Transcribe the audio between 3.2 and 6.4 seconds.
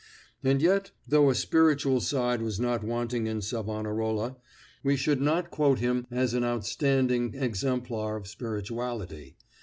in Savonarola, we should not quote him as